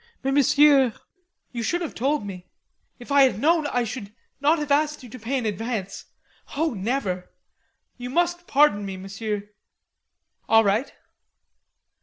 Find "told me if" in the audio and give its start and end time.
1.93-3.11